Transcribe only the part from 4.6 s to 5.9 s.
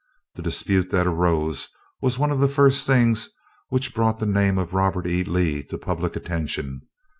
Robert E. Lee to